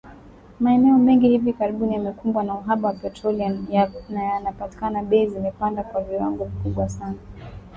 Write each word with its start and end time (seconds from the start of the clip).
Maeneo 0.59 0.97
mengi 0.97 1.29
hivi 1.29 1.53
karibuni 1.53 1.93
yamekumbwa 1.93 2.43
na 2.43 2.53
uhaba 2.55 2.87
wa 2.89 2.93
petroli 2.95 3.43
na 4.09 4.23
yanapopatikana, 4.23 5.03
bei 5.03 5.27
zimepanda 5.29 5.83
kwa 5.83 6.01
viwango 6.01 6.45
vikubwa 6.45 6.89
sana. 6.89 7.17